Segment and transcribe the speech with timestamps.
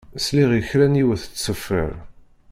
[0.25, 1.91] Sliɣ i kra n yiwet tettṣeffiṛ.